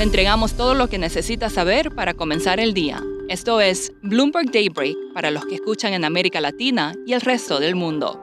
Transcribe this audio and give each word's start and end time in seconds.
Le 0.00 0.04
entregamos 0.04 0.54
todo 0.54 0.72
lo 0.72 0.88
que 0.88 0.96
necesita 0.96 1.50
saber 1.50 1.94
para 1.94 2.14
comenzar 2.14 2.58
el 2.58 2.72
día. 2.72 3.04
Esto 3.28 3.60
es 3.60 3.92
Bloomberg 4.02 4.50
Daybreak 4.50 4.96
para 5.12 5.30
los 5.30 5.44
que 5.44 5.56
escuchan 5.56 5.92
en 5.92 6.06
América 6.06 6.40
Latina 6.40 6.94
y 7.06 7.12
el 7.12 7.20
resto 7.20 7.60
del 7.60 7.74
mundo. 7.74 8.18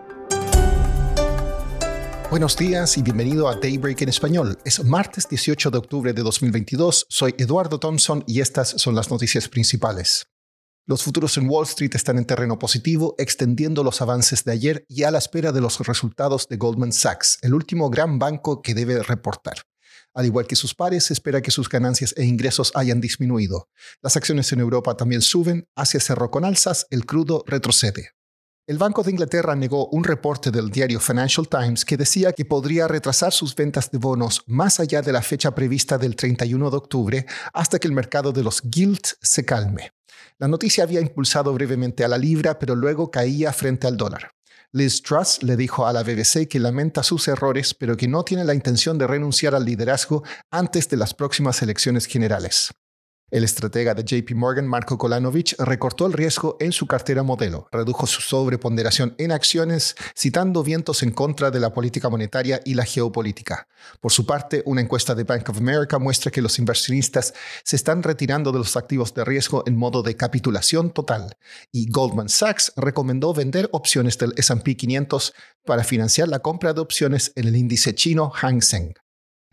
Buenos 2.31 2.57
días 2.57 2.97
y 2.97 3.03
bienvenido 3.03 3.47
a 3.47 3.57
Daybreak 3.57 4.01
en 4.01 4.09
español. 4.09 4.57
Es 4.65 4.83
martes 4.83 5.29
18 5.29 5.69
de 5.69 5.77
octubre 5.77 6.13
de 6.13 6.23
2022. 6.23 7.05
Soy 7.09 7.35
Eduardo 7.37 7.79
Thompson 7.79 8.23
y 8.25 8.41
estas 8.41 8.69
son 8.69 8.95
las 8.95 9.11
noticias 9.11 9.47
principales. 9.47 10.25
Los 10.87 11.03
futuros 11.03 11.37
en 11.37 11.47
Wall 11.47 11.65
Street 11.65 11.91
están 11.93 12.17
en 12.17 12.25
terreno 12.25 12.57
positivo, 12.57 13.13
extendiendo 13.19 13.83
los 13.83 14.01
avances 14.01 14.43
de 14.43 14.53
ayer 14.53 14.83
y 14.89 15.03
a 15.03 15.11
la 15.11 15.19
espera 15.19 15.51
de 15.51 15.61
los 15.61 15.77
resultados 15.85 16.47
de 16.47 16.57
Goldman 16.57 16.91
Sachs, 16.91 17.37
el 17.43 17.53
último 17.53 17.91
gran 17.91 18.17
banco 18.17 18.63
que 18.63 18.73
debe 18.73 19.03
reportar. 19.03 19.57
Al 20.17 20.25
igual 20.25 20.47
que 20.47 20.55
sus 20.55 20.73
pares, 20.73 21.03
se 21.03 21.13
espera 21.13 21.43
que 21.43 21.51
sus 21.51 21.69
ganancias 21.69 22.15
e 22.17 22.25
ingresos 22.25 22.71
hayan 22.73 22.99
disminuido. 22.99 23.69
Las 24.01 24.17
acciones 24.17 24.51
en 24.51 24.59
Europa 24.59 24.97
también 24.97 25.21
suben, 25.21 25.67
Asia 25.75 25.99
cerró 25.99 26.31
con 26.31 26.43
alzas, 26.43 26.87
el 26.89 27.05
crudo 27.05 27.43
retrocede. 27.45 28.13
El 28.65 28.79
Banco 28.79 29.03
de 29.03 29.11
Inglaterra 29.11 29.55
negó 29.55 29.87
un 29.89 30.03
reporte 30.03 30.49
del 30.49 30.71
diario 30.71 30.99
Financial 30.99 31.47
Times 31.47 31.85
que 31.85 31.97
decía 31.97 32.33
que 32.33 32.45
podría 32.45 32.87
retrasar 32.87 33.31
sus 33.31 33.53
ventas 33.53 33.91
de 33.91 33.99
bonos 33.99 34.41
más 34.47 34.79
allá 34.79 35.03
de 35.03 35.11
la 35.11 35.21
fecha 35.21 35.53
prevista 35.53 35.99
del 35.99 36.15
31 36.15 36.71
de 36.71 36.77
octubre 36.77 37.25
hasta 37.53 37.77
que 37.77 37.87
el 37.87 37.93
mercado 37.93 38.31
de 38.31 38.41
los 38.41 38.61
gilts 38.61 39.19
se 39.21 39.45
calme. 39.45 39.91
La 40.39 40.47
noticia 40.47 40.83
había 40.83 40.99
impulsado 40.99 41.53
brevemente 41.53 42.03
a 42.03 42.07
la 42.07 42.17
libra, 42.17 42.57
pero 42.57 42.75
luego 42.75 43.11
caía 43.11 43.53
frente 43.53 43.85
al 43.85 43.97
dólar. 43.97 44.31
Liz 44.73 45.01
Truss 45.01 45.43
le 45.43 45.55
dijo 45.55 45.87
a 45.87 45.93
la 45.93 46.03
BBC 46.03 46.47
que 46.49 46.59
lamenta 46.59 47.01
sus 47.01 47.27
errores, 47.27 47.73
pero 47.73 47.95
que 47.95 48.07
no 48.07 48.23
tiene 48.23 48.43
la 48.43 48.53
intención 48.53 48.97
de 48.97 49.07
renunciar 49.07 49.55
al 49.55 49.65
liderazgo 49.65 50.23
antes 50.51 50.89
de 50.89 50.97
las 50.97 51.13
próximas 51.13 51.61
elecciones 51.61 52.05
generales. 52.05 52.73
El 53.29 53.43
estratega 53.43 53.93
de 53.93 54.05
JP 54.05 54.35
Morgan, 54.35 54.65
Marco 54.65 54.97
Kolanovich, 54.97 55.53
recortó 55.59 56.05
el 56.05 56.13
riesgo 56.13 56.55
en 56.61 56.71
su 56.71 56.87
cartera 56.87 57.23
modelo, 57.23 57.67
redujo 57.73 58.07
su 58.07 58.21
sobreponderación 58.21 59.15
en 59.17 59.33
acciones, 59.33 59.97
citando 60.15 60.63
vientos 60.63 61.03
en 61.03 61.11
contra 61.11 61.51
de 61.51 61.59
la 61.59 61.73
política 61.73 62.09
monetaria 62.09 62.61
y 62.63 62.73
la 62.73 62.85
geopolítica. 62.85 63.67
Por 63.99 64.13
su 64.13 64.25
parte, 64.25 64.63
una 64.65 64.79
encuesta 64.79 65.13
de 65.13 65.25
Bank 65.25 65.49
of 65.49 65.57
America 65.57 65.99
muestra 65.99 66.31
que 66.31 66.41
los 66.41 66.57
inversionistas 66.57 67.33
se 67.65 67.75
están 67.75 68.01
retirando 68.01 68.53
de 68.53 68.59
los 68.59 68.77
activos 68.77 69.13
de 69.13 69.25
riesgo 69.25 69.61
en 69.67 69.75
modo 69.75 70.03
de 70.03 70.15
capitulación 70.15 70.91
total, 70.91 71.35
y 71.69 71.91
Goldman 71.91 72.29
Sachs 72.29 72.71
recomendó 72.77 73.33
vender 73.33 73.67
opciones 73.73 74.17
del 74.17 74.35
SP 74.39 74.77
500 74.77 75.33
para 75.65 75.83
financiar 75.83 76.29
la 76.29 76.39
compra 76.39 76.71
de 76.71 76.79
opciones 76.79 77.33
en 77.35 77.49
el 77.49 77.57
índice 77.57 77.93
chino 77.93 78.31
Hang 78.33 78.61
Seng. 78.61 78.93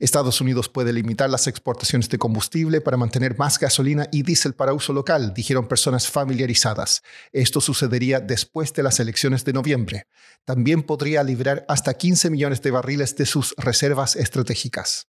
Estados 0.05 0.41
Unidos 0.41 0.69
puede 0.69 0.93
limitar 0.93 1.31
las 1.31 1.47
exportaciones 1.47 2.09
de 2.09 2.19
combustible 2.19 2.81
para 2.81 2.97
mantener 2.97 3.39
más 3.39 3.59
gasolina 3.59 4.07
y 4.13 4.23
diésel 4.23 4.55
para 4.55 4.75
uso 4.75 4.93
local, 4.93 5.33
dijeron 5.35 5.67
personas 5.67 6.09
familiarizadas. 6.09 7.03
Esto 7.33 7.61
sucedería 7.61 8.21
después 8.21 8.73
de 8.75 8.83
las 8.83 9.01
elecciones 9.01 9.45
de 9.45 9.55
noviembre. 9.55 10.07
También 10.45 10.83
podría 10.83 11.23
liberar 11.23 11.65
hasta 11.69 11.95
15 11.95 12.31
millones 12.31 12.61
de 12.63 12.71
barriles 12.71 13.17
de 13.17 13.27
sus 13.27 13.55
reservas 13.57 14.15
estratégicas. 14.17 15.09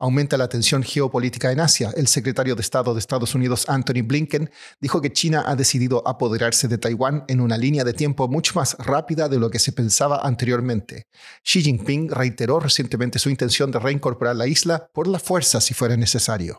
Aumenta 0.00 0.36
la 0.36 0.48
tensión 0.48 0.82
geopolítica 0.82 1.52
en 1.52 1.60
Asia. 1.60 1.92
El 1.96 2.08
secretario 2.08 2.56
de 2.56 2.62
Estado 2.62 2.94
de 2.94 2.98
Estados 2.98 3.34
Unidos, 3.34 3.66
Anthony 3.68 4.02
Blinken, 4.04 4.50
dijo 4.80 5.00
que 5.00 5.12
China 5.12 5.44
ha 5.46 5.54
decidido 5.54 6.06
apoderarse 6.06 6.66
de 6.66 6.78
Taiwán 6.78 7.24
en 7.28 7.40
una 7.40 7.56
línea 7.56 7.84
de 7.84 7.92
tiempo 7.92 8.26
mucho 8.26 8.54
más 8.56 8.76
rápida 8.78 9.28
de 9.28 9.38
lo 9.38 9.50
que 9.50 9.60
se 9.60 9.72
pensaba 9.72 10.20
anteriormente. 10.24 11.06
Xi 11.44 11.62
Jinping 11.62 12.10
reiteró 12.10 12.58
recientemente 12.58 13.20
su 13.20 13.30
intención 13.30 13.70
de 13.70 13.78
reincorporar 13.78 14.34
la 14.34 14.48
isla 14.48 14.88
por 14.92 15.06
la 15.06 15.20
fuerza 15.20 15.60
si 15.60 15.74
fuera 15.74 15.96
necesario. 15.96 16.58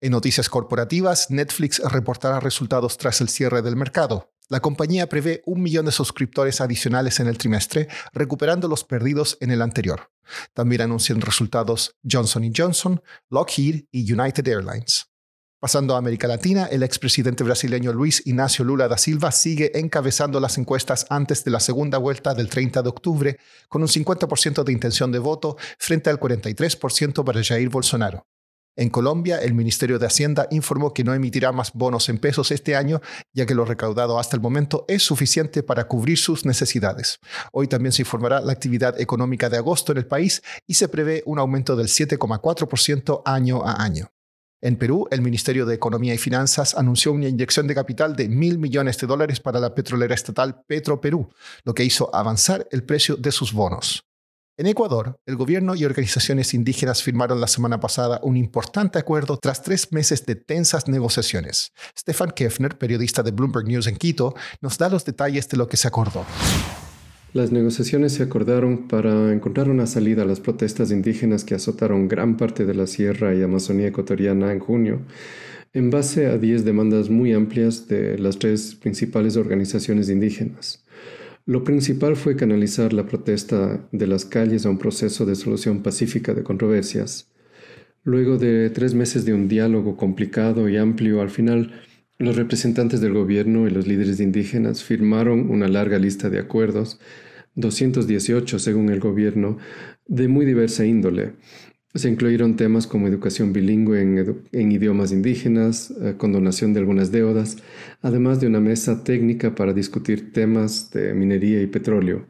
En 0.00 0.10
noticias 0.10 0.48
corporativas, 0.48 1.30
Netflix 1.30 1.78
reportará 1.78 2.40
resultados 2.40 2.98
tras 2.98 3.20
el 3.20 3.28
cierre 3.28 3.62
del 3.62 3.76
mercado. 3.76 4.31
La 4.48 4.60
compañía 4.60 5.08
prevé 5.08 5.42
un 5.46 5.62
millón 5.62 5.86
de 5.86 5.92
suscriptores 5.92 6.60
adicionales 6.60 7.20
en 7.20 7.26
el 7.26 7.38
trimestre, 7.38 7.88
recuperando 8.12 8.68
los 8.68 8.84
perdidos 8.84 9.38
en 9.40 9.50
el 9.50 9.62
anterior. 9.62 10.10
También 10.54 10.82
anuncian 10.82 11.20
resultados 11.20 11.96
Johnson 12.08 12.52
Johnson, 12.54 13.02
Lockheed 13.30 13.84
y 13.90 14.12
United 14.12 14.46
Airlines. 14.46 15.06
Pasando 15.62 15.94
a 15.94 15.98
América 15.98 16.26
Latina, 16.26 16.66
el 16.66 16.82
expresidente 16.82 17.44
brasileño 17.44 17.92
Luis 17.92 18.26
Ignacio 18.26 18.64
Lula 18.64 18.88
da 18.88 18.98
Silva 18.98 19.30
sigue 19.30 19.78
encabezando 19.78 20.40
las 20.40 20.58
encuestas 20.58 21.06
antes 21.08 21.44
de 21.44 21.52
la 21.52 21.60
segunda 21.60 21.98
vuelta 21.98 22.34
del 22.34 22.48
30 22.48 22.82
de 22.82 22.88
octubre, 22.88 23.38
con 23.68 23.80
un 23.80 23.86
50% 23.86 24.64
de 24.64 24.72
intención 24.72 25.12
de 25.12 25.20
voto 25.20 25.56
frente 25.78 26.10
al 26.10 26.18
43% 26.18 27.22
para 27.22 27.44
Jair 27.44 27.68
Bolsonaro. 27.68 28.26
En 28.74 28.88
Colombia, 28.88 29.38
el 29.38 29.52
Ministerio 29.52 29.98
de 29.98 30.06
Hacienda 30.06 30.48
informó 30.50 30.94
que 30.94 31.04
no 31.04 31.12
emitirá 31.12 31.52
más 31.52 31.72
bonos 31.74 32.08
en 32.08 32.16
pesos 32.16 32.50
este 32.50 32.74
año, 32.74 33.02
ya 33.34 33.44
que 33.44 33.54
lo 33.54 33.66
recaudado 33.66 34.18
hasta 34.18 34.34
el 34.34 34.40
momento 34.40 34.86
es 34.88 35.02
suficiente 35.02 35.62
para 35.62 35.86
cubrir 35.88 36.16
sus 36.16 36.46
necesidades. 36.46 37.18
Hoy 37.52 37.68
también 37.68 37.92
se 37.92 38.00
informará 38.00 38.40
la 38.40 38.52
actividad 38.52 38.98
económica 38.98 39.50
de 39.50 39.58
agosto 39.58 39.92
en 39.92 39.98
el 39.98 40.06
país 40.06 40.42
y 40.66 40.74
se 40.74 40.88
prevé 40.88 41.22
un 41.26 41.38
aumento 41.38 41.76
del 41.76 41.88
7,4% 41.88 43.20
año 43.26 43.62
a 43.62 43.82
año. 43.82 44.10
En 44.62 44.76
Perú, 44.76 45.06
el 45.10 45.20
Ministerio 45.20 45.66
de 45.66 45.74
Economía 45.74 46.14
y 46.14 46.18
Finanzas 46.18 46.74
anunció 46.74 47.12
una 47.12 47.28
inyección 47.28 47.66
de 47.66 47.74
capital 47.74 48.16
de 48.16 48.28
mil 48.28 48.58
millones 48.58 48.96
de 48.96 49.06
dólares 49.06 49.40
para 49.40 49.60
la 49.60 49.74
petrolera 49.74 50.14
estatal 50.14 50.62
Petro 50.66 50.98
Perú, 50.98 51.28
lo 51.64 51.74
que 51.74 51.84
hizo 51.84 52.14
avanzar 52.14 52.66
el 52.70 52.84
precio 52.84 53.16
de 53.16 53.32
sus 53.32 53.52
bonos. 53.52 54.06
En 54.62 54.68
Ecuador, 54.68 55.16
el 55.26 55.34
gobierno 55.34 55.74
y 55.74 55.84
organizaciones 55.84 56.54
indígenas 56.54 57.02
firmaron 57.02 57.40
la 57.40 57.48
semana 57.48 57.80
pasada 57.80 58.20
un 58.22 58.36
importante 58.36 58.96
acuerdo 58.96 59.36
tras 59.36 59.60
tres 59.60 59.90
meses 59.90 60.24
de 60.24 60.36
tensas 60.36 60.86
negociaciones. 60.86 61.72
Stefan 61.98 62.30
Kefner, 62.30 62.78
periodista 62.78 63.24
de 63.24 63.32
Bloomberg 63.32 63.66
News 63.66 63.88
en 63.88 63.96
Quito, 63.96 64.36
nos 64.60 64.78
da 64.78 64.88
los 64.88 65.04
detalles 65.04 65.48
de 65.48 65.56
lo 65.56 65.66
que 65.66 65.76
se 65.76 65.88
acordó. 65.88 66.24
Las 67.32 67.50
negociaciones 67.50 68.12
se 68.12 68.22
acordaron 68.22 68.86
para 68.86 69.32
encontrar 69.32 69.68
una 69.68 69.88
salida 69.88 70.22
a 70.22 70.26
las 70.26 70.38
protestas 70.38 70.92
indígenas 70.92 71.42
que 71.42 71.56
azotaron 71.56 72.06
gran 72.06 72.36
parte 72.36 72.64
de 72.64 72.74
la 72.74 72.86
Sierra 72.86 73.34
y 73.34 73.42
Amazonía 73.42 73.88
ecuatoriana 73.88 74.52
en 74.52 74.60
junio, 74.60 75.00
en 75.72 75.90
base 75.90 76.26
a 76.26 76.38
10 76.38 76.64
demandas 76.64 77.10
muy 77.10 77.32
amplias 77.32 77.88
de 77.88 78.16
las 78.16 78.38
tres 78.38 78.76
principales 78.76 79.36
organizaciones 79.36 80.08
indígenas. 80.08 80.84
Lo 81.44 81.64
principal 81.64 82.14
fue 82.14 82.36
canalizar 82.36 82.92
la 82.92 83.04
protesta 83.04 83.88
de 83.90 84.06
las 84.06 84.24
calles 84.24 84.64
a 84.64 84.70
un 84.70 84.78
proceso 84.78 85.26
de 85.26 85.34
solución 85.34 85.82
pacífica 85.82 86.34
de 86.34 86.44
controversias. 86.44 87.32
Luego 88.04 88.38
de 88.38 88.70
tres 88.70 88.94
meses 88.94 89.24
de 89.24 89.34
un 89.34 89.48
diálogo 89.48 89.96
complicado 89.96 90.68
y 90.68 90.76
amplio, 90.76 91.20
al 91.20 91.30
final 91.30 91.72
los 92.18 92.36
representantes 92.36 93.00
del 93.00 93.14
gobierno 93.14 93.66
y 93.66 93.70
los 93.70 93.88
líderes 93.88 94.20
indígenas 94.20 94.84
firmaron 94.84 95.50
una 95.50 95.66
larga 95.66 95.98
lista 95.98 96.30
de 96.30 96.38
acuerdos, 96.38 97.00
218 97.56 98.60
según 98.60 98.90
el 98.90 99.00
gobierno, 99.00 99.58
de 100.06 100.28
muy 100.28 100.46
diversa 100.46 100.84
índole, 100.84 101.32
se 101.94 102.08
incluyeron 102.08 102.56
temas 102.56 102.86
como 102.86 103.06
educación 103.06 103.52
bilingüe 103.52 104.00
en, 104.00 104.72
idiomas 104.72 105.12
indígenas, 105.12 105.92
eh, 106.00 106.14
condonación 106.16 106.72
de 106.72 106.80
algunas 106.80 107.12
deudas, 107.12 107.58
además 108.00 108.40
de 108.40 108.46
una 108.46 108.60
mesa 108.60 109.04
técnica 109.04 109.54
para 109.54 109.72
discutir 109.72 110.32
temas 110.32 110.90
de 110.90 111.12
minería 111.12 111.60
y 111.60 111.66
petróleo. 111.66 112.26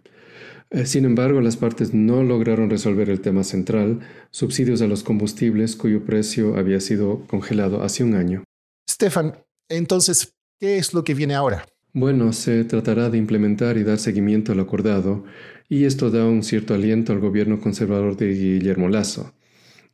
Eh, 0.71 0.87
sin 0.87 1.05
embargo, 1.05 1.41
las 1.41 1.57
partes 1.57 1.95
no 1.95 2.23
lograron 2.25 2.71
resolver 2.71 3.09
el 3.11 3.21
tema 3.21 3.45
central, 3.45 4.01
subsidios 4.31 4.83
a 4.83 4.87
los 4.87 5.05
combustibles 5.05 5.77
cuyo 5.77 6.05
precio 6.05 6.57
había 6.57 6.81
sido 6.81 7.27
congelado 7.27 7.83
hace 7.83 8.03
un 8.03 8.15
año. 8.15 8.43
Stefan, 8.91 9.35
entonces, 9.69 10.35
¿qué 10.59 10.79
es 10.79 10.93
lo 10.93 11.05
que 11.05 11.15
viene 11.15 11.35
ahora? 11.35 11.67
Bueno, 11.93 12.33
se 12.33 12.65
tratará 12.65 13.11
de 13.11 13.19
implementar 13.19 13.77
y 13.77 13.85
dar 13.85 13.99
seguimiento 13.99 14.53
al 14.53 14.61
acordado, 14.61 15.25
y 15.69 15.85
esto 15.85 16.11
da 16.11 16.27
un 16.27 16.43
cierto 16.43 16.75
aliento 16.75 17.13
al 17.13 17.21
gobierno 17.21 17.61
conservador 17.61 18.17
de 18.17 18.33
Guillermo 18.33 18.89
Lazo. 18.89 19.33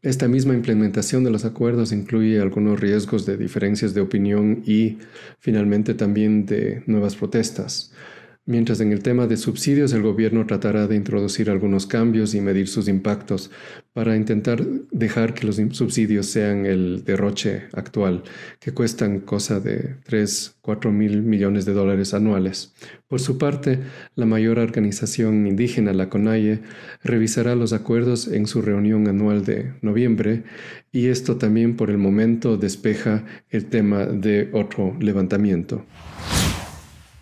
Esta 0.02 0.28
misma 0.28 0.54
implementación 0.54 1.24
de 1.24 1.30
los 1.30 1.44
acuerdos 1.44 1.90
incluye 1.90 2.40
algunos 2.40 2.78
riesgos 2.78 3.26
de 3.26 3.36
diferencias 3.36 3.94
de 3.94 4.00
opinión 4.00 4.62
y, 4.64 4.98
finalmente, 5.40 5.94
también 5.94 6.46
de 6.46 6.84
nuevas 6.86 7.16
protestas. 7.16 7.92
Mientras 8.48 8.80
en 8.80 8.92
el 8.92 9.02
tema 9.02 9.26
de 9.26 9.36
subsidios 9.36 9.92
el 9.92 10.00
gobierno 10.00 10.46
tratará 10.46 10.86
de 10.86 10.96
introducir 10.96 11.50
algunos 11.50 11.86
cambios 11.86 12.34
y 12.34 12.40
medir 12.40 12.66
sus 12.66 12.88
impactos 12.88 13.50
para 13.92 14.16
intentar 14.16 14.64
dejar 14.90 15.34
que 15.34 15.46
los 15.46 15.56
subsidios 15.72 16.24
sean 16.24 16.64
el 16.64 17.04
derroche 17.04 17.64
actual, 17.74 18.22
que 18.58 18.72
cuestan 18.72 19.20
cosa 19.20 19.60
de 19.60 19.96
3, 20.04 20.56
4 20.62 20.90
mil 20.90 21.20
millones 21.20 21.66
de 21.66 21.74
dólares 21.74 22.14
anuales. 22.14 22.72
Por 23.06 23.20
su 23.20 23.36
parte, 23.36 23.80
la 24.14 24.24
mayor 24.24 24.58
organización 24.58 25.46
indígena, 25.46 25.92
la 25.92 26.08
CONAIE, 26.08 26.60
revisará 27.04 27.54
los 27.54 27.74
acuerdos 27.74 28.28
en 28.28 28.46
su 28.46 28.62
reunión 28.62 29.08
anual 29.08 29.44
de 29.44 29.74
noviembre 29.82 30.44
y 30.90 31.08
esto 31.08 31.36
también 31.36 31.76
por 31.76 31.90
el 31.90 31.98
momento 31.98 32.56
despeja 32.56 33.26
el 33.50 33.66
tema 33.66 34.06
de 34.06 34.48
otro 34.54 34.96
levantamiento. 35.00 35.84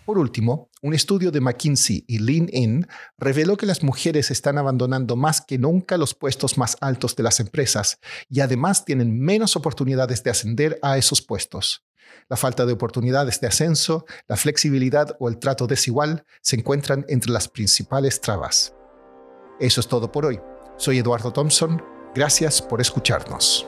Por 0.07 0.19
último, 0.19 0.71
un 0.81 0.93
estudio 0.93 1.31
de 1.31 1.41
McKinsey 1.41 2.05
y 2.07 2.19
Lean 2.19 2.87
reveló 3.17 3.57
que 3.57 3.65
las 3.65 3.83
mujeres 3.83 4.31
están 4.31 4.57
abandonando 4.57 5.17
más 5.17 5.41
que 5.41 5.57
nunca 5.57 5.97
los 5.97 6.13
puestos 6.13 6.57
más 6.57 6.77
altos 6.79 7.17
de 7.17 7.23
las 7.23 7.41
empresas 7.41 7.99
y 8.29 8.39
además 8.39 8.85
tienen 8.85 9.19
menos 9.19 9.57
oportunidades 9.57 10.23
de 10.23 10.29
ascender 10.29 10.79
a 10.81 10.97
esos 10.97 11.21
puestos. 11.21 11.83
La 12.29 12.37
falta 12.37 12.65
de 12.65 12.71
oportunidades 12.71 13.41
de 13.41 13.47
ascenso, 13.47 14.05
la 14.29 14.37
flexibilidad 14.37 15.17
o 15.19 15.27
el 15.27 15.39
trato 15.39 15.67
desigual 15.67 16.23
se 16.41 16.55
encuentran 16.55 17.03
entre 17.09 17.33
las 17.33 17.49
principales 17.49 18.21
trabas. 18.21 18.73
Eso 19.59 19.81
es 19.81 19.89
todo 19.89 20.09
por 20.09 20.25
hoy. 20.25 20.39
Soy 20.77 20.99
Eduardo 20.99 21.33
Thompson. 21.33 21.83
Gracias 22.15 22.61
por 22.61 22.79
escucharnos. 22.79 23.67